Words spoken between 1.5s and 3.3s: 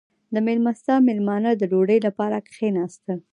د ډوډۍ لپاره کښېناستل.